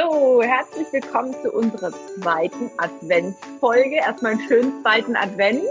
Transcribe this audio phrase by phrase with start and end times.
[0.00, 3.96] So, herzlich willkommen zu unserer zweiten Adventsfolge.
[3.96, 5.62] Erstmal einen schönen zweiten Advent.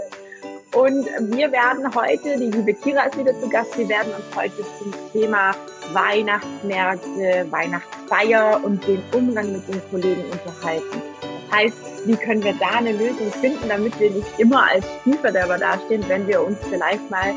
[0.72, 4.62] Und wir werden heute, die liebe Kira ist wieder zu Gast, wir werden uns heute
[4.78, 5.52] zum Thema
[5.92, 11.02] Weihnachtsmärkte, Weihnachtsfeier und den Umgang mit den Kollegen unterhalten.
[11.22, 11.76] Das heißt,
[12.06, 16.28] wie können wir da eine Lösung finden, damit wir nicht immer als Spielverderber dastehen, wenn
[16.28, 17.34] wir uns vielleicht mal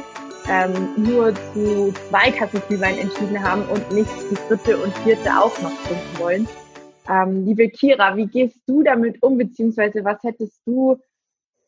[0.48, 5.72] ähm, nur zu zwei Glühwein entschieden haben und nicht die dritte und vierte auch noch
[5.88, 6.48] trinken wollen.
[7.08, 11.00] Ähm, liebe Kira, wie gehst du damit um, beziehungsweise was hättest du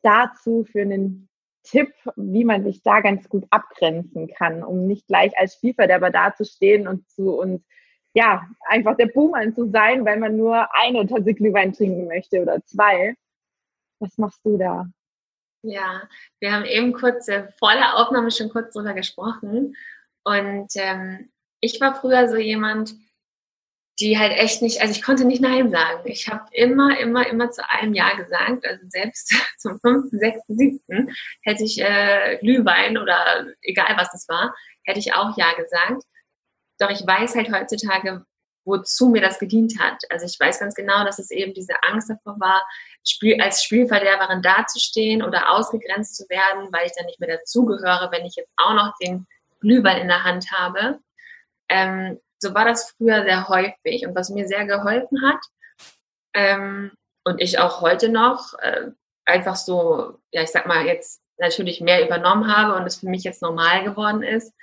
[0.02, 1.28] dazu für einen
[1.64, 6.88] Tipp, wie man sich da ganz gut abgrenzen kann, um nicht gleich als Spielverderber dazustehen
[6.88, 7.62] und zu uns,
[8.14, 12.64] ja, einfach der Buhmann zu sein, weil man nur eine Tasse Glühwein trinken möchte oder
[12.64, 13.16] zwei.
[14.00, 14.88] Was machst du da?
[15.64, 16.04] Ja,
[16.40, 19.76] wir haben eben kurz äh, vor der Aufnahme schon kurz drüber gesprochen.
[20.24, 22.96] Und ähm, ich war früher so jemand,
[24.00, 26.02] die halt echt nicht, also ich konnte nicht Nein sagen.
[26.06, 28.66] Ich habe immer, immer, immer zu einem Ja gesagt.
[28.66, 34.54] Also selbst zum fünften, sechsten, siebten hätte ich äh, Glühwein oder egal was das war,
[34.84, 36.04] hätte ich auch Ja gesagt.
[36.78, 38.26] Doch ich weiß halt heutzutage,
[38.66, 40.02] wozu mir das gedient hat.
[40.10, 42.68] Also ich weiß ganz genau, dass es eben diese Angst davor war,
[43.08, 48.26] Spiel, als Spielverderberin dazustehen oder ausgegrenzt zu werden, weil ich dann nicht mehr dazugehöre, wenn
[48.26, 49.28] ich jetzt auch noch den
[49.62, 51.00] Glühwein in der Hand habe.
[51.70, 55.40] Ähm, so war das früher sehr häufig und was mir sehr geholfen hat
[56.34, 56.92] ähm,
[57.24, 58.92] und ich auch heute noch äh,
[59.26, 63.24] einfach so, ja, ich sag mal, jetzt natürlich mehr übernommen habe und es für mich
[63.24, 64.54] jetzt normal geworden ist,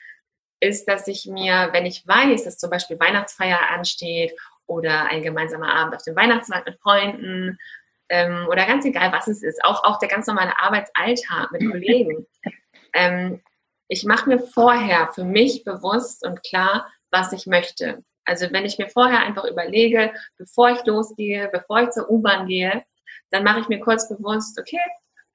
[0.60, 4.32] ist, dass ich mir, wenn ich weiß, dass zum Beispiel Weihnachtsfeier ansteht
[4.66, 7.58] oder ein gemeinsamer Abend auf dem Weihnachtsmarkt mit Freunden
[8.08, 12.26] ähm, oder ganz egal, was es ist, auch, auch der ganz normale Arbeitsalltag mit Kollegen.
[12.94, 13.42] Ähm,
[13.88, 18.02] ich mache mir vorher für mich bewusst und klar, was ich möchte.
[18.24, 22.84] Also wenn ich mir vorher einfach überlege, bevor ich losgehe, bevor ich zur U-Bahn gehe,
[23.30, 24.80] dann mache ich mir kurz bewusst, okay,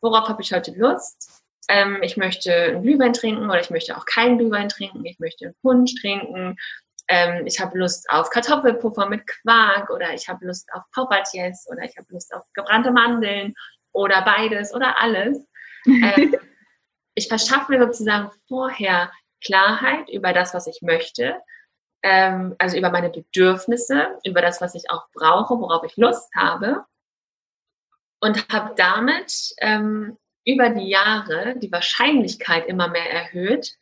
[0.02, 1.44] worauf habe ich heute Lust?
[1.70, 5.46] Ähm, ich möchte einen Glühwein trinken oder ich möchte auch keinen Glühwein trinken, ich möchte
[5.46, 6.58] einen Punsch trinken,
[7.10, 11.84] ähm, ich habe Lust auf Kartoffelpuffer mit Quark oder ich habe Lust auf Paupatjes oder
[11.84, 13.54] ich habe Lust auf gebrannte Mandeln
[13.92, 15.40] oder beides oder alles.
[15.88, 16.36] Ähm,
[17.16, 19.10] ich verschaffe mir sozusagen vorher
[19.42, 21.38] Klarheit über das, was ich möchte
[22.04, 26.86] ähm, also über meine Bedürfnisse, über das, was ich auch brauche, worauf ich Lust habe.
[28.20, 33.78] Und habe damit ähm, über die Jahre die Wahrscheinlichkeit immer mehr erhöht,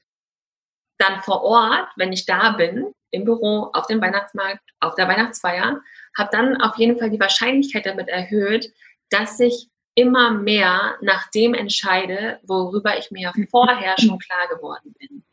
[0.97, 5.81] dann vor Ort, wenn ich da bin, im Büro, auf dem Weihnachtsmarkt, auf der Weihnachtsfeier,
[6.17, 8.73] habe dann auf jeden Fall die Wahrscheinlichkeit damit erhöht,
[9.09, 15.24] dass ich immer mehr nach dem entscheide, worüber ich mir vorher schon klar geworden bin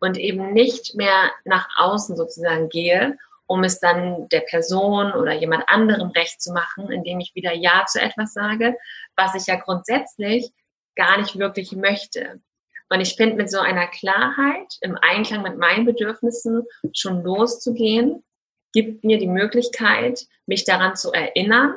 [0.00, 5.68] und eben nicht mehr nach außen sozusagen gehe, um es dann der Person oder jemand
[5.68, 8.76] anderem recht zu machen, indem ich wieder Ja zu etwas sage,
[9.16, 10.52] was ich ja grundsätzlich
[10.96, 12.40] gar nicht wirklich möchte.
[12.88, 18.24] Und ich finde, mit so einer Klarheit im Einklang mit meinen Bedürfnissen schon loszugehen,
[18.72, 21.74] gibt mir die Möglichkeit, mich daran zu erinnern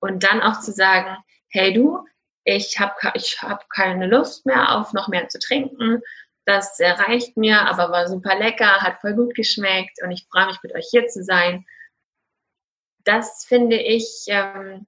[0.00, 1.16] und dann auch zu sagen,
[1.48, 2.04] hey du,
[2.44, 6.02] ich habe ich hab keine Lust mehr auf noch mehr zu trinken
[6.46, 10.58] das erreicht mir, aber war super lecker, hat voll gut geschmeckt und ich freue mich
[10.62, 11.64] mit euch hier zu sein.
[13.04, 14.86] Das finde ich ähm,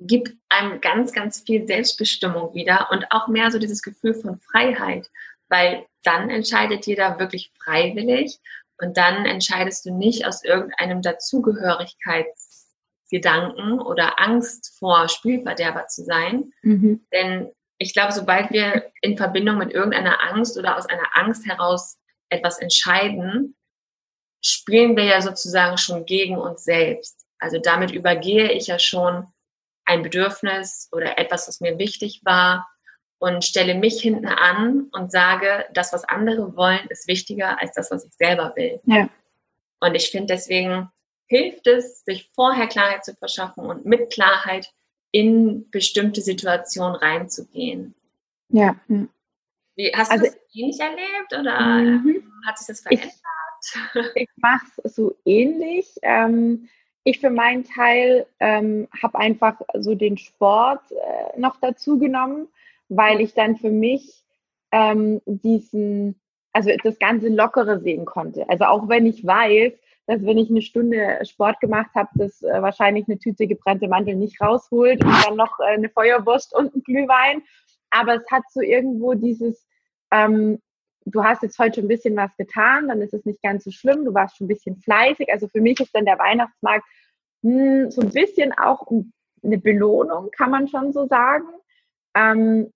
[0.00, 5.10] gibt einem ganz, ganz viel Selbstbestimmung wieder und auch mehr so dieses Gefühl von Freiheit,
[5.48, 8.38] weil dann entscheidet jeder wirklich freiwillig
[8.78, 17.06] und dann entscheidest du nicht aus irgendeinem Dazugehörigkeitsgedanken oder Angst vor Spielverderber zu sein, mhm.
[17.12, 21.98] denn ich glaube, sobald wir in Verbindung mit irgendeiner Angst oder aus einer Angst heraus
[22.28, 23.56] etwas entscheiden,
[24.42, 27.26] spielen wir ja sozusagen schon gegen uns selbst.
[27.38, 29.26] Also damit übergehe ich ja schon
[29.84, 32.68] ein Bedürfnis oder etwas, was mir wichtig war
[33.18, 37.90] und stelle mich hinten an und sage, das, was andere wollen, ist wichtiger als das,
[37.90, 38.80] was ich selber will.
[38.84, 39.08] Ja.
[39.80, 40.90] Und ich finde deswegen
[41.26, 44.70] hilft es, sich vorher Klarheit zu verschaffen und mit Klarheit
[45.14, 47.94] in bestimmte Situationen reinzugehen.
[48.48, 48.74] Ja.
[49.76, 52.32] Wie, hast du also, das ähnlich erlebt oder mhm.
[52.44, 53.12] hat sich das verändert?
[53.94, 55.86] Ich, ich mache es so ähnlich.
[56.02, 56.68] Ähm,
[57.04, 62.48] ich für meinen Teil ähm, habe einfach so den Sport äh, noch dazu genommen,
[62.88, 64.24] weil ich dann für mich
[64.72, 66.20] ähm, diesen,
[66.52, 68.48] also das ganze Lockere sehen konnte.
[68.48, 69.74] Also auch wenn ich weiß,
[70.06, 74.16] dass wenn ich eine Stunde Sport gemacht habe, dass äh, wahrscheinlich eine Tüte gebrannte Mandel
[74.16, 77.42] nicht rausholt und dann noch äh, eine Feuerwurst und ein Glühwein.
[77.90, 79.66] Aber es hat so irgendwo dieses,
[80.10, 80.60] ähm,
[81.06, 83.70] du hast jetzt heute schon ein bisschen was getan, dann ist es nicht ganz so
[83.70, 85.32] schlimm, du warst schon ein bisschen fleißig.
[85.32, 86.84] Also für mich ist dann der Weihnachtsmarkt
[87.42, 88.86] hm, so ein bisschen auch
[89.42, 91.46] eine Belohnung, kann man schon so sagen.
[92.14, 92.72] Ähm,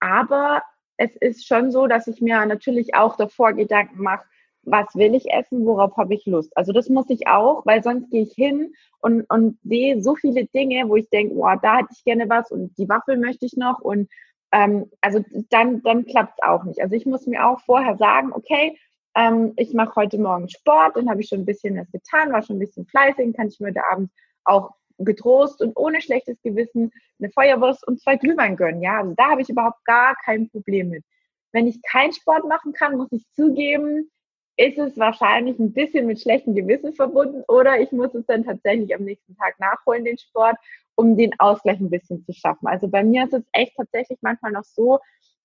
[0.00, 0.62] aber
[0.96, 4.24] es ist schon so, dass ich mir natürlich auch davor Gedanken mache,
[4.64, 6.56] was will ich essen, worauf habe ich Lust.
[6.56, 10.46] Also das muss ich auch, weil sonst gehe ich hin und, und sehe so viele
[10.46, 13.56] Dinge, wo ich denke, wow, da hätte ich gerne was und die Waffel möchte ich
[13.56, 14.08] noch und
[14.52, 16.80] ähm, also dann, dann klappt es auch nicht.
[16.80, 18.78] Also ich muss mir auch vorher sagen, okay,
[19.14, 22.42] ähm, ich mache heute Morgen Sport, dann habe ich schon ein bisschen was getan, war
[22.42, 24.10] schon ein bisschen fleißig, kann ich mir heute Abend
[24.44, 28.82] auch getrost und ohne schlechtes Gewissen eine Feuerwurst und zwei Glühwein gönnen.
[28.82, 31.04] Ja, also da habe ich überhaupt gar kein Problem mit.
[31.52, 34.10] Wenn ich keinen Sport machen kann, muss ich zugeben,
[34.56, 38.94] ist es wahrscheinlich ein bisschen mit schlechtem Gewissen verbunden oder ich muss es dann tatsächlich
[38.94, 40.56] am nächsten Tag nachholen, den Sport,
[40.94, 42.66] um den Ausgleich ein bisschen zu schaffen.
[42.66, 44.98] Also bei mir ist es echt tatsächlich manchmal noch so,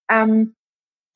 [0.09, 0.56] ähm,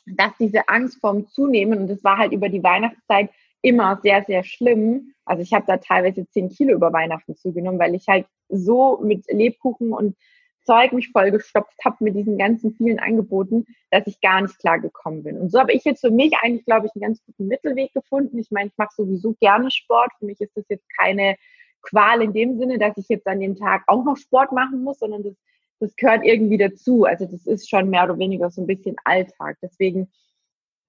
[0.05, 3.29] dass diese Angst vorm Zunehmen, und das war halt über die Weihnachtszeit
[3.61, 5.13] immer sehr, sehr schlimm.
[5.25, 9.25] Also ich habe da teilweise zehn Kilo über Weihnachten zugenommen, weil ich halt so mit
[9.31, 10.15] Lebkuchen und
[10.63, 15.23] Zeug mich vollgestopft habe mit diesen ganzen vielen Angeboten, dass ich gar nicht klar gekommen
[15.23, 15.37] bin.
[15.37, 18.37] Und so habe ich jetzt für mich eigentlich, glaube ich, einen ganz guten Mittelweg gefunden.
[18.37, 20.11] Ich meine, ich mache sowieso gerne Sport.
[20.19, 21.35] Für mich ist das jetzt keine
[21.81, 24.99] Qual in dem Sinne, dass ich jetzt an dem Tag auch noch Sport machen muss,
[24.99, 25.35] sondern das,
[25.79, 27.05] das gehört irgendwie dazu.
[27.05, 29.57] Also das ist schon mehr oder weniger so ein bisschen Alltag.
[29.61, 30.11] Deswegen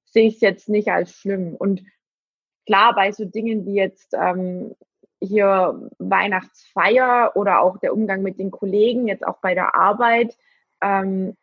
[0.04, 1.54] sehe ich es jetzt nicht als schlimm.
[1.56, 1.82] Und
[2.66, 4.74] klar, bei so Dingen wie jetzt ähm,
[5.22, 10.36] hier Weihnachtsfeier oder auch der Umgang mit den Kollegen, jetzt auch bei der Arbeit,
[10.82, 11.36] ähm,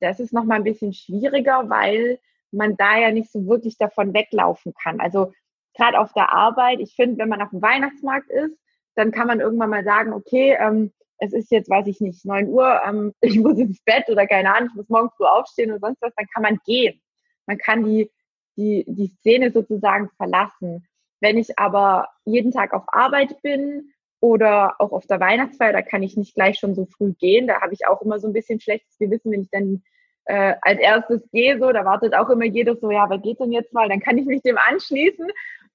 [0.00, 2.18] das ist nochmal ein bisschen schwieriger, weil
[2.50, 5.00] man da ja nicht so wirklich davon weglaufen kann.
[5.00, 5.32] Also
[5.74, 8.58] gerade auf der Arbeit, ich finde, wenn man auf dem Weihnachtsmarkt ist,
[8.96, 12.48] dann kann man irgendwann mal sagen, okay, ähm, es ist jetzt, weiß ich nicht, 9
[12.48, 15.80] Uhr, ähm, ich muss ins Bett oder keine Ahnung, ich muss morgen früh aufstehen oder
[15.80, 17.00] sonst was, dann kann man gehen.
[17.46, 18.10] Man kann die,
[18.56, 20.86] die, die Szene sozusagen verlassen.
[21.20, 26.02] Wenn ich aber jeden Tag auf Arbeit bin oder auch auf der Weihnachtsfeier, da kann
[26.02, 27.46] ich nicht gleich schon so früh gehen.
[27.46, 29.82] Da habe ich auch immer so ein bisschen schlechtes Gewissen, wenn ich dann
[30.26, 33.52] äh, als erstes gehe, so, da wartet auch immer jeder so, ja, wer geht denn
[33.52, 33.88] jetzt mal?
[33.88, 35.26] Dann kann ich mich dem anschließen.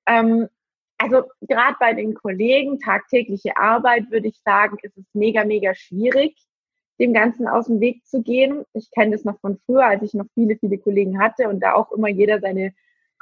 [0.08, 0.48] Ähm,
[0.98, 6.38] also gerade bei den Kollegen, tagtägliche Arbeit, würde ich sagen, ist es mega, mega schwierig,
[7.00, 8.64] dem Ganzen aus dem Weg zu gehen.
[8.74, 11.74] Ich kenne das noch von früher, als ich noch viele, viele Kollegen hatte und da
[11.74, 12.74] auch immer jeder seine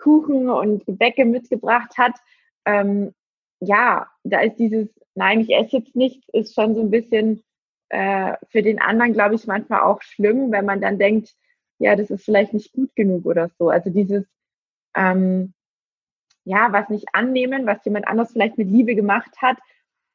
[0.04, 2.14] Kuchen und Gebäcke mitgebracht hat.
[2.66, 3.14] Ähm,
[3.62, 7.42] ja, da ist dieses, nein, ich esse jetzt nichts, ist schon so ein bisschen
[7.90, 11.34] äh, für den anderen, glaube ich, manchmal auch schlimm, wenn man dann denkt,
[11.80, 13.70] ja, das ist vielleicht nicht gut genug oder so.
[13.70, 14.26] Also dieses,
[14.96, 15.54] ähm,
[16.44, 19.58] ja, was nicht annehmen, was jemand anders vielleicht mit Liebe gemacht hat,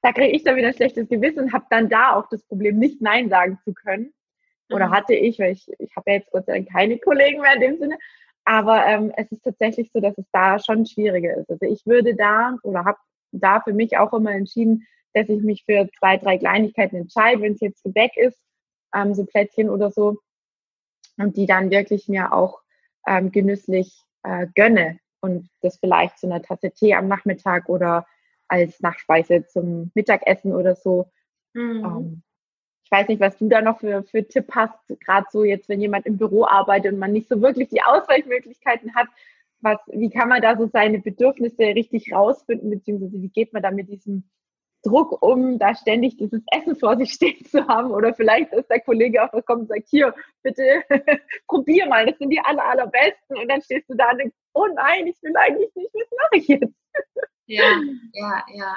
[0.02, 2.79] da kriege ich dann wieder ein schlechtes Gewissen und habe dann da auch das Problem,
[2.79, 4.12] nicht Nein sagen zu können.
[4.70, 4.93] Oder mhm.
[4.93, 7.61] hatte ich, weil ich, ich habe ja jetzt Gott sei Dank keine Kollegen mehr in
[7.61, 7.99] dem Sinne.
[8.49, 11.50] Aber ähm, es ist tatsächlich so, dass es da schon schwieriger ist.
[11.50, 12.97] Also ich würde da oder habe
[13.31, 17.53] da für mich auch immer entschieden, dass ich mich für zwei, drei Kleinigkeiten entscheide, wenn
[17.53, 18.41] es jetzt Gebäck ist,
[18.95, 20.17] ähm, so Plätzchen oder so,
[21.19, 22.62] und die dann wirklich mir auch
[23.06, 28.06] ähm, genüsslich äh, gönne und das vielleicht zu einer Tasse Tee am Nachmittag oder
[28.49, 31.11] als Nachspeise zum Mittagessen oder so.
[31.53, 32.23] Mhm.
[32.88, 35.79] Ich weiß nicht, was du da noch für, für Tipp hast, gerade so jetzt, wenn
[35.79, 39.08] jemand im Büro arbeitet und man nicht so wirklich die Ausweichmöglichkeiten hat.
[39.61, 43.70] Was, wie kann man da so seine Bedürfnisse richtig rausfinden, beziehungsweise wie geht man da
[43.70, 44.25] mit diesem
[44.82, 47.90] Druck um, da ständig dieses Essen vor sich stehen zu haben.
[47.90, 50.83] Oder vielleicht ist der Kollege auch gekommen und sagt, hier, bitte
[51.47, 53.37] probier mal, das sind die aller, allerbesten.
[53.37, 56.37] Und dann stehst du da und denkst, oh nein, ich will eigentlich nicht, was mache
[56.37, 56.75] ich jetzt?
[57.47, 57.80] Ja,
[58.14, 58.76] ja, ja.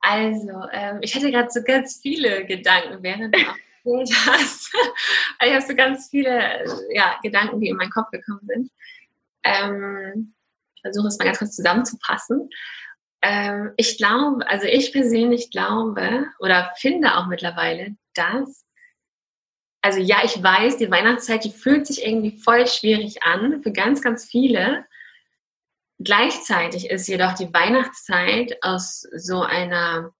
[0.00, 4.72] Also, ähm, ich hatte gerade so ganz viele Gedanken, während du erzählt hast.
[5.44, 8.70] ich habe so ganz viele ja, Gedanken, die in meinen Kopf gekommen sind.
[9.42, 10.34] Ähm,
[10.74, 12.48] ich versuche es mal ganz kurz zusammenzufassen.
[13.22, 18.64] Ähm, ich glaube, also ich persönlich glaube oder finde auch mittlerweile, dass,
[19.82, 24.00] also ja, ich weiß, die Weihnachtszeit, die fühlt sich irgendwie voll schwierig an für ganz,
[24.00, 24.86] ganz viele.
[26.02, 30.12] Gleichzeitig ist jedoch die Weihnachtszeit aus so einer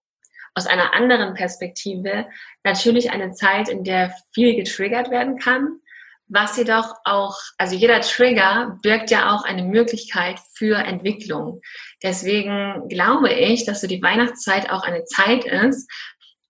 [0.54, 2.26] aus einer anderen Perspektive
[2.64, 5.78] natürlich eine Zeit, in der viel getriggert werden kann,
[6.26, 11.60] was jedoch auch, also jeder Trigger birgt ja auch eine Möglichkeit für Entwicklung.
[12.02, 15.90] Deswegen glaube ich, dass so die Weihnachtszeit auch eine Zeit ist,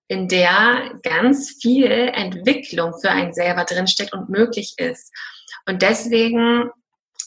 [0.08, 5.14] in der ganz viel Entwicklung für einen selber drinsteckt und möglich ist.
[5.66, 6.70] Und deswegen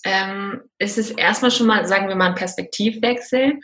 [0.04, 3.60] ähm, ist es erstmal schon mal, sagen wir mal, ein Perspektivwechsel,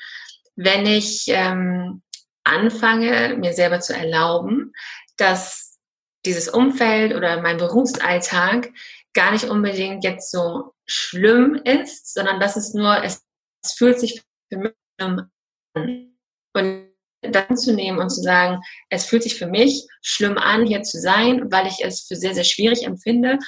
[0.55, 2.01] wenn ich ähm,
[2.43, 4.73] anfange, mir selber zu erlauben,
[5.17, 5.77] dass
[6.25, 8.69] dieses Umfeld oder mein Berufsalltag
[9.13, 13.23] gar nicht unbedingt jetzt so schlimm ist, sondern dass es nur, es,
[13.63, 15.29] es fühlt sich für mich an.
[15.73, 16.89] Und
[17.21, 20.99] dann zu nehmen und zu sagen, es fühlt sich für mich schlimm an, hier zu
[20.99, 23.39] sein, weil ich es für sehr, sehr schwierig empfinde,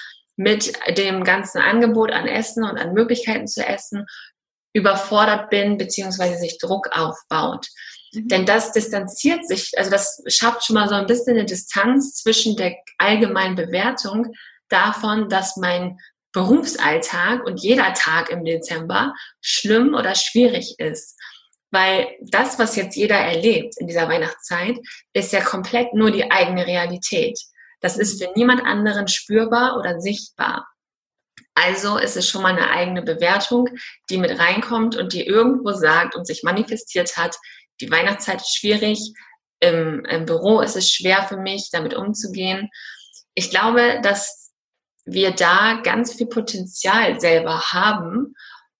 [0.41, 4.07] mit dem ganzen Angebot an Essen und an Möglichkeiten zu essen,
[4.73, 7.67] überfordert bin, beziehungsweise sich Druck aufbaut.
[8.13, 8.27] Mhm.
[8.27, 12.55] Denn das distanziert sich, also das schafft schon mal so ein bisschen eine Distanz zwischen
[12.55, 14.33] der allgemeinen Bewertung
[14.69, 15.97] davon, dass mein
[16.33, 21.19] Berufsalltag und jeder Tag im Dezember schlimm oder schwierig ist.
[21.69, 24.77] Weil das, was jetzt jeder erlebt in dieser Weihnachtszeit,
[25.13, 27.37] ist ja komplett nur die eigene Realität.
[27.81, 30.67] Das ist für niemand anderen spürbar oder sichtbar.
[31.53, 33.67] Also ist es schon mal eine eigene Bewertung,
[34.09, 37.35] die mit reinkommt und die irgendwo sagt und sich manifestiert hat,
[37.81, 39.13] die Weihnachtszeit ist schwierig,
[39.59, 42.69] im, im Büro ist es schwer für mich, damit umzugehen.
[43.33, 44.51] Ich glaube, dass
[45.05, 48.35] wir da ganz viel Potenzial selber haben,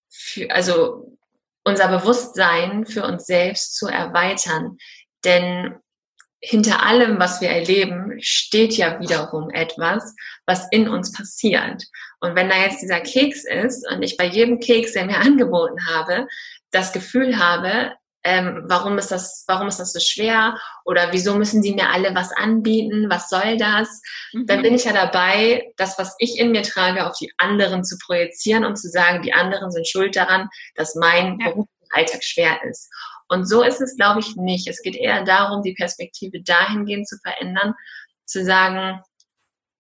[0.10, 1.18] für, also
[1.64, 4.78] unser Bewusstsein für uns selbst zu erweitern.
[5.24, 5.76] Denn
[6.42, 11.84] hinter allem, was wir erleben, steht ja wiederum etwas, was in uns passiert.
[12.20, 15.88] Und wenn da jetzt dieser Keks ist und ich bei jedem Keks, der mir angeboten
[15.88, 16.28] habe,
[16.72, 17.94] das Gefühl habe,
[18.24, 20.56] ähm, warum ist das, warum ist das so schwer?
[20.86, 23.10] Oder wieso müssen sie mir alle was anbieten?
[23.10, 24.02] Was soll das?
[24.34, 24.46] Mhm.
[24.46, 27.98] Dann bin ich ja dabei, das, was ich in mir trage, auf die anderen zu
[27.98, 31.50] projizieren und zu sagen, die anderen sind schuld daran, dass mein ja.
[31.50, 32.90] Berufsalltag schwer ist.
[33.32, 34.68] Und so ist es, glaube ich, nicht.
[34.68, 37.74] Es geht eher darum, die Perspektive dahingehend zu verändern,
[38.26, 39.02] zu sagen,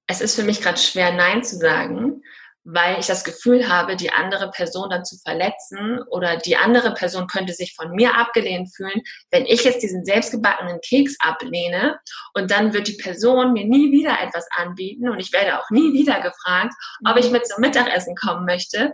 [0.07, 2.23] es ist für mich gerade schwer, Nein zu sagen,
[2.63, 7.27] weil ich das Gefühl habe, die andere Person dann zu verletzen oder die andere Person
[7.27, 9.01] könnte sich von mir abgelehnt fühlen,
[9.31, 11.99] wenn ich jetzt diesen selbstgebackenen Keks ablehne
[12.33, 15.93] und dann wird die Person mir nie wieder etwas anbieten und ich werde auch nie
[15.93, 16.73] wieder gefragt,
[17.07, 18.93] ob ich mit zum Mittagessen kommen möchte,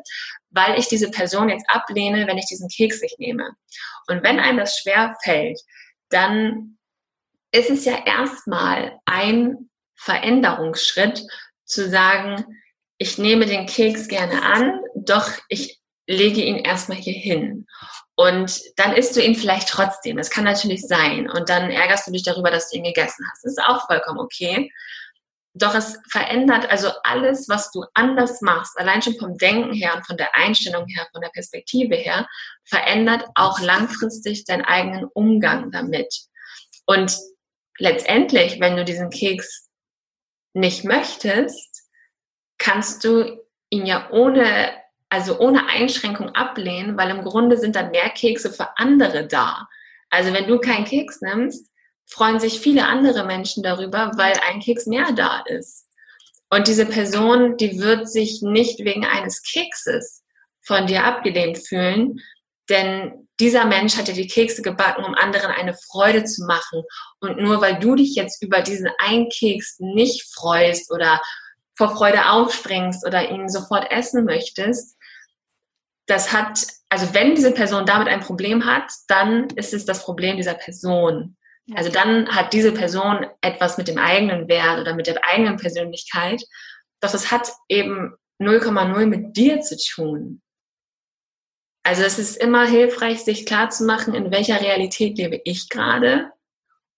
[0.49, 3.51] weil ich diese Person jetzt ablehne, wenn ich diesen Keks nicht nehme.
[4.07, 5.59] Und wenn einem das schwer fällt,
[6.09, 6.77] dann
[7.51, 11.23] ist es ja erstmal ein Veränderungsschritt
[11.65, 12.45] zu sagen,
[12.97, 17.67] ich nehme den Keks gerne an, doch ich lege ihn erstmal hier hin.
[18.15, 20.17] Und dann isst du ihn vielleicht trotzdem.
[20.17, 21.29] Das kann natürlich sein.
[21.29, 23.43] Und dann ärgerst du dich darüber, dass du ihn gegessen hast.
[23.43, 24.71] Das ist auch vollkommen okay.
[25.53, 30.05] Doch es verändert also alles, was du anders machst, allein schon vom Denken her und
[30.05, 32.27] von der Einstellung her, von der Perspektive her,
[32.63, 36.13] verändert auch langfristig deinen eigenen Umgang damit.
[36.85, 37.17] Und
[37.79, 39.69] letztendlich, wenn du diesen Keks
[40.53, 41.76] nicht möchtest,
[42.57, 44.71] kannst du ihn ja ohne,
[45.09, 49.67] also ohne Einschränkung ablehnen, weil im Grunde sind dann mehr Kekse für andere da.
[50.09, 51.69] Also wenn du keinen Keks nimmst,
[52.05, 55.87] freuen sich viele andere Menschen darüber, weil ein Keks mehr da ist.
[56.49, 60.23] Und diese Person, die wird sich nicht wegen eines Kekses
[60.61, 62.21] von dir abgelehnt fühlen,
[62.69, 66.83] denn dieser Mensch hat ja die Kekse gebacken, um anderen eine Freude zu machen.
[67.19, 71.21] Und nur weil du dich jetzt über diesen einen Keks nicht freust oder
[71.77, 74.97] vor Freude aufspringst oder ihn sofort essen möchtest,
[76.07, 80.37] das hat, also wenn diese Person damit ein Problem hat, dann ist es das Problem
[80.37, 81.37] dieser Person.
[81.75, 86.41] Also dann hat diese Person etwas mit dem eigenen Wert oder mit der eigenen Persönlichkeit.
[87.01, 90.41] Doch es hat eben 0,0 mit dir zu tun.
[91.83, 96.31] Also es ist immer hilfreich, sich klarzumachen, in welcher Realität lebe ich gerade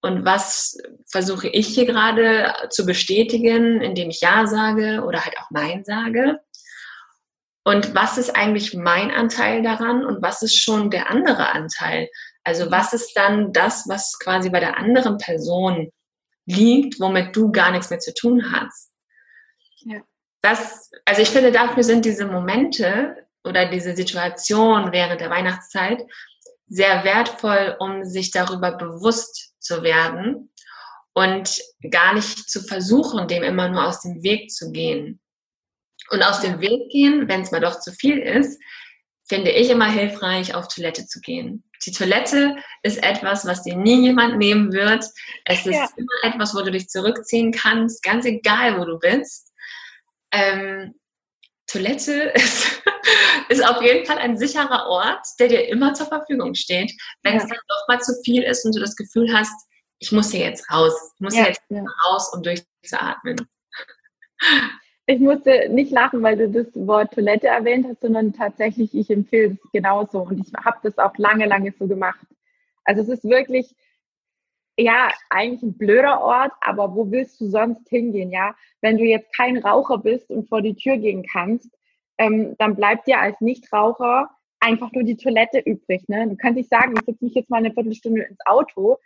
[0.02, 0.78] und was
[1.08, 6.40] versuche ich hier gerade zu bestätigen, indem ich Ja sage oder halt auch Nein sage.
[7.66, 12.10] Und was ist eigentlich mein Anteil daran und was ist schon der andere Anteil?
[12.44, 15.92] Also was ist dann das, was quasi bei der anderen Person
[16.46, 18.92] liegt, womit du gar nichts mehr zu tun hast?
[19.82, 20.00] Ja.
[20.42, 26.02] Das, also ich finde, dafür sind diese Momente oder diese Situation während der Weihnachtszeit
[26.68, 30.52] sehr wertvoll, um sich darüber bewusst zu werden
[31.14, 31.62] und
[31.92, 35.20] gar nicht zu versuchen, dem immer nur aus dem Weg zu gehen.
[36.10, 38.60] Und aus dem Weg gehen, wenn es mal doch zu viel ist,
[39.28, 41.64] finde ich immer hilfreich, auf Toilette zu gehen.
[41.86, 45.06] Die Toilette ist etwas, was dir nie jemand nehmen wird.
[45.46, 45.88] Es ist ja.
[45.96, 49.54] immer etwas, wo du dich zurückziehen kannst, ganz egal, wo du bist.
[50.32, 50.96] Ähm,
[51.70, 52.82] Toilette ist,
[53.50, 56.92] ist auf jeden Fall ein sicherer Ort, der dir immer zur Verfügung steht.
[57.24, 57.42] Wenn ja.
[57.42, 59.68] es dann doch mal zu viel ist und du das Gefühl hast,
[60.00, 61.84] ich muss hier jetzt raus, ich muss ja, jetzt ja.
[62.06, 63.48] raus, um durchzuatmen.
[65.06, 69.58] Ich musste nicht lachen, weil du das Wort Toilette erwähnt hast, sondern tatsächlich, ich empfehle
[69.64, 72.26] es genauso und ich habe das auch lange, lange so gemacht.
[72.86, 73.76] Also es ist wirklich,
[74.80, 78.56] ja, eigentlich ein blöder Ort, aber wo willst du sonst hingehen, ja?
[78.82, 81.70] Wenn du jetzt kein Raucher bist und vor die Tür gehen kannst,
[82.18, 86.08] ähm, dann bleibt dir als Nichtraucher einfach nur die Toilette übrig.
[86.08, 86.28] Ne?
[86.28, 88.98] Du kannst nicht sagen, ich setze mich jetzt mal eine Viertelstunde ins Auto.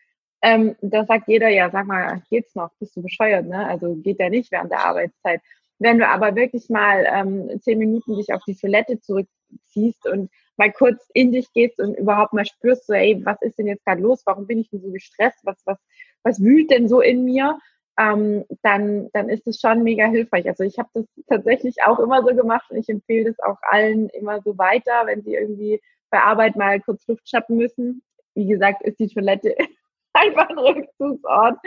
[0.42, 2.72] ähm, da sagt jeder, ja, sag mal, geht's noch?
[2.80, 3.66] Bist du bescheuert, ne?
[3.68, 5.42] Also geht ja nicht während der Arbeitszeit.
[5.80, 10.72] Wenn du aber wirklich mal ähm, zehn Minuten dich auf die Toilette zurückziehst und mal
[10.72, 14.02] kurz in dich gehst und überhaupt mal spürst, so, ey, was ist denn jetzt gerade
[14.02, 14.24] los?
[14.26, 15.40] Warum bin ich denn so gestresst?
[15.44, 15.78] Was, was,
[16.24, 17.60] was wühlt denn so in mir?
[18.00, 20.48] Ähm, dann, dann ist es schon mega hilfreich.
[20.48, 24.10] Also ich habe das tatsächlich auch immer so gemacht und ich empfehle das auch allen
[24.10, 25.80] immer so weiter, wenn sie irgendwie
[26.10, 28.02] bei Arbeit mal kurz Luft schnappen müssen.
[28.36, 29.56] Wie gesagt, ist die Toilette
[30.14, 31.58] einfach ein Rückzugsort.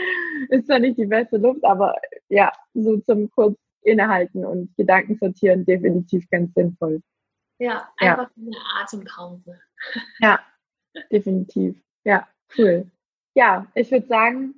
[0.50, 1.94] Ist zwar nicht die beste Luft, aber
[2.28, 7.02] ja, so zum kurz innehalten und Gedanken sortieren definitiv ganz sinnvoll.
[7.58, 8.42] Ja, einfach ja.
[8.46, 9.60] eine Atempause.
[10.20, 10.40] Ja,
[11.12, 11.76] definitiv.
[12.04, 12.90] Ja, cool.
[13.34, 14.54] Ja, ich würde sagen,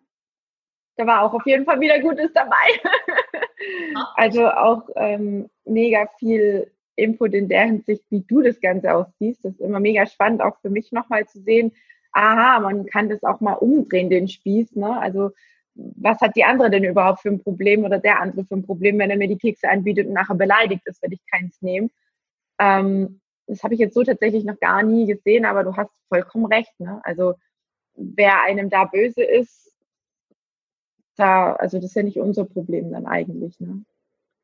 [0.97, 2.55] da war auch auf jeden Fall wieder Gutes dabei.
[4.15, 9.45] also auch ähm, mega viel Input in der Hinsicht, wie du das Ganze aussiehst.
[9.45, 11.73] Das ist immer mega spannend, auch für mich nochmal zu sehen,
[12.13, 14.77] aha, man kann das auch mal umdrehen, den Spieß.
[14.77, 14.99] Ne?
[14.99, 15.31] Also
[15.75, 18.99] was hat die andere denn überhaupt für ein Problem oder der andere für ein Problem,
[18.99, 21.89] wenn er mir die Kekse anbietet und nachher beleidigt ist, wenn ich keins nehme.
[22.59, 26.47] Ähm, das habe ich jetzt so tatsächlich noch gar nie gesehen, aber du hast vollkommen
[26.47, 26.73] recht.
[26.79, 27.01] Ne?
[27.03, 27.35] Also
[27.95, 29.73] wer einem da böse ist,
[31.17, 33.59] da, also das ist ja nicht unser Problem dann eigentlich.
[33.59, 33.85] Ne?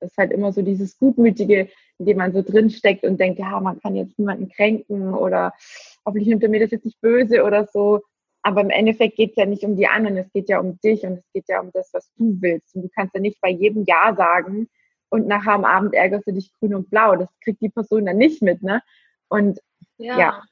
[0.00, 1.68] Das ist halt immer so dieses Gutmütige,
[1.98, 5.52] in dem man so drinsteckt und denkt, ja, man kann jetzt niemanden kränken oder
[6.04, 8.00] hoffentlich nimmt er mir das jetzt nicht böse oder so.
[8.42, 11.04] Aber im Endeffekt geht es ja nicht um die anderen, es geht ja um dich
[11.04, 12.74] und es geht ja um das, was du willst.
[12.74, 14.68] Und du kannst ja nicht bei jedem Ja sagen
[15.14, 17.14] und nachher am Abend ärgerst du dich grün und blau.
[17.14, 18.82] Das kriegt die Person dann nicht mit, ne?
[19.28, 19.60] Und
[19.96, 20.42] ja, ja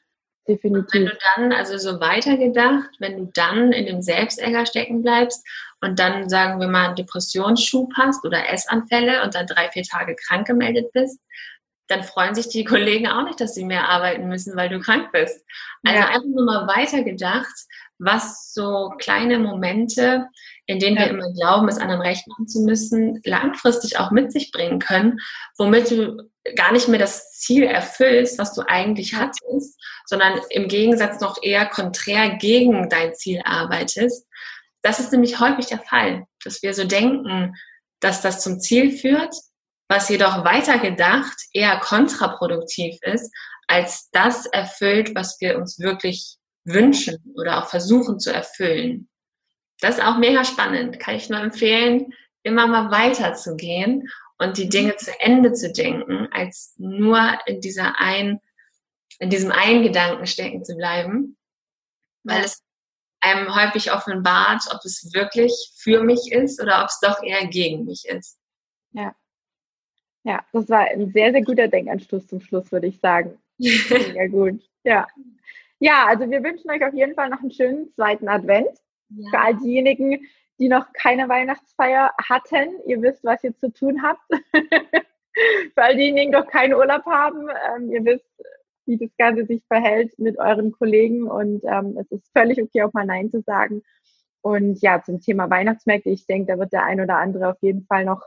[0.47, 0.95] definitiv.
[0.95, 5.45] Und wenn du dann, also so weitergedacht, wenn du dann in dem Selbstärger stecken bleibst
[5.81, 10.15] und dann, sagen wir mal, einen Depressionsschub hast oder Essanfälle und dann drei, vier Tage
[10.15, 11.21] krank gemeldet bist,
[11.93, 15.13] dann freuen sich die Kollegen auch nicht, dass sie mehr arbeiten müssen, weil du krank
[15.13, 15.45] bist.
[15.85, 16.07] Also ja.
[16.07, 17.55] einfach nur mal weitergedacht,
[17.99, 20.27] was so kleine Momente,
[20.67, 21.03] in denen ja.
[21.03, 25.21] wir immer glauben, es anderen recht machen zu müssen, langfristig auch mit sich bringen können,
[25.57, 31.21] womit du gar nicht mehr das Ziel erfüllst, was du eigentlich hattest, sondern im Gegensatz
[31.21, 34.27] noch eher konträr gegen dein Ziel arbeitest.
[34.83, 37.55] Das ist nämlich häufig der Fall, dass wir so denken,
[38.01, 39.33] dass das zum Ziel führt,
[39.93, 43.31] was jedoch weitergedacht eher kontraproduktiv ist,
[43.67, 49.11] als das erfüllt, was wir uns wirklich wünschen oder auch versuchen zu erfüllen.
[49.81, 50.99] Das ist auch mega spannend.
[50.99, 56.75] Kann ich nur empfehlen, immer mal weiterzugehen und die Dinge zu Ende zu denken, als
[56.79, 58.41] nur in dieser ein,
[59.19, 61.37] in diesem einen Gedanken stecken zu bleiben,
[62.25, 62.63] weil es
[63.21, 67.85] einem häufig offenbart, ob es wirklich für mich ist oder ob es doch eher gegen
[67.85, 68.39] mich ist.
[68.93, 69.15] Ja.
[70.25, 73.39] Ja, das war ein sehr, sehr guter Denkanstoß zum Schluss, würde ich sagen.
[73.59, 74.61] Sehr gut.
[74.83, 75.07] Ja.
[75.79, 78.71] Ja, also wir wünschen euch auf jeden Fall noch einen schönen zweiten Advent.
[79.09, 79.31] Ja.
[79.31, 80.27] Für all diejenigen,
[80.59, 82.71] die noch keine Weihnachtsfeier hatten.
[82.87, 84.23] Ihr wisst, was ihr zu tun habt.
[85.75, 88.27] Für all diejenigen, die noch keinen Urlaub haben, ähm, ihr wisst,
[88.87, 92.93] wie das Ganze sich verhält mit euren Kollegen und ähm, es ist völlig okay, auch
[92.93, 93.83] mal Nein zu sagen.
[94.43, 97.87] Und ja, zum Thema Weihnachtsmärkte, ich denke, da wird der ein oder andere auf jeden
[97.87, 98.27] Fall noch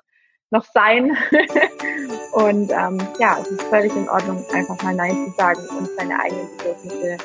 [0.52, 1.16] noch sein.
[2.34, 6.20] und ähm, ja, es ist völlig in Ordnung, einfach mal Nein zu sagen und seine
[6.20, 7.18] eigenen Bedürfnisse,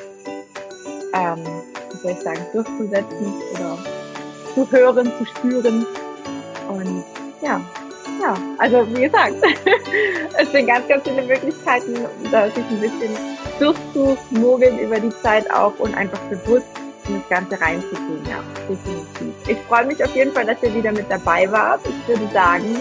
[1.13, 1.43] ähm,
[1.91, 3.77] wie soll ich sagen, durchzusetzen oder
[4.53, 5.85] zu hören, zu spüren.
[6.69, 7.03] Und
[7.41, 7.61] ja,
[8.21, 9.35] ja, also wie gesagt,
[10.37, 13.11] es sind ganz, ganz viele Möglichkeiten, da sich ein bisschen
[13.59, 16.65] durchzumogeln über die Zeit auch und einfach bewusst
[17.07, 19.33] in das Ganze reinzugehen, ja, definitiv.
[19.47, 21.81] Ich freue mich auf jeden Fall, dass ihr wieder mit dabei wart.
[21.85, 22.79] Ich würde sagen,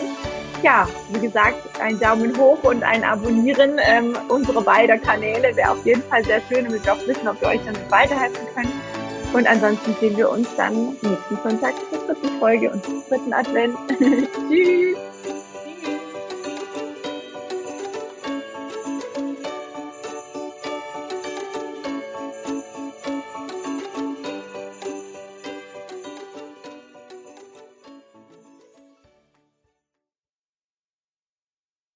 [0.62, 5.84] ja, wie gesagt, ein Daumen hoch und ein Abonnieren ähm, unserer beiden Kanäle wäre auf
[5.84, 8.72] jeden Fall sehr schön, damit wir auch wissen, ob wir euch damit weiterhelfen können.
[9.32, 13.76] Und ansonsten sehen wir uns dann nächsten Sonntag zur dritten Folge und zum dritten Advent.
[14.48, 15.09] Tschüss!